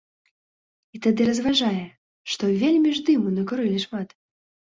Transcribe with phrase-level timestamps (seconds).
[0.97, 1.83] І тады разважае,
[2.35, 4.09] што вельмі ж дыму накурылі шмат.